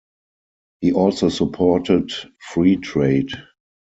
[0.79, 3.29] He also supported free trade.